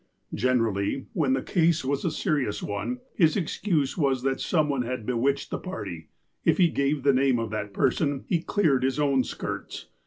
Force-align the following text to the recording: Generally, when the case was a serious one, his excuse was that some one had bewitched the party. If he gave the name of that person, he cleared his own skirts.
Generally, 0.33 1.05
when 1.13 1.33
the 1.33 1.43
case 1.43 1.85
was 1.85 2.03
a 2.03 2.09
serious 2.09 2.63
one, 2.63 3.01
his 3.13 3.37
excuse 3.37 3.95
was 3.95 4.23
that 4.23 4.41
some 4.41 4.67
one 4.67 4.81
had 4.81 5.05
bewitched 5.05 5.51
the 5.51 5.59
party. 5.59 6.07
If 6.43 6.57
he 6.57 6.69
gave 6.69 7.03
the 7.03 7.13
name 7.13 7.37
of 7.37 7.51
that 7.51 7.71
person, 7.71 8.23
he 8.25 8.41
cleared 8.41 8.81
his 8.81 8.97
own 8.99 9.23
skirts. 9.23 9.89